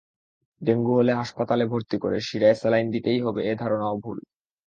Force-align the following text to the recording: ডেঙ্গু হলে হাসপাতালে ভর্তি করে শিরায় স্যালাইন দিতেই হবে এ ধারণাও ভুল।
ডেঙ্গু 0.61 0.91
হলে 0.95 1.11
হাসপাতালে 1.13 1.63
ভর্তি 1.65 1.97
করে 1.97 2.17
শিরায় 2.27 2.57
স্যালাইন 2.61 2.87
দিতেই 2.95 3.19
হবে 3.25 3.41
এ 3.43 3.53
ধারণাও 3.55 3.95
ভুল। 4.03 4.17